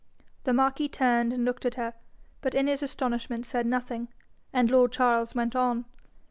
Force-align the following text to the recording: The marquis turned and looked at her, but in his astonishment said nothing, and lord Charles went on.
The 0.45 0.51
marquis 0.51 0.89
turned 0.89 1.31
and 1.31 1.45
looked 1.45 1.63
at 1.63 1.75
her, 1.75 1.93
but 2.41 2.55
in 2.55 2.65
his 2.65 2.81
astonishment 2.81 3.45
said 3.45 3.67
nothing, 3.67 4.07
and 4.51 4.67
lord 4.71 4.91
Charles 4.91 5.35
went 5.35 5.55
on. 5.55 5.85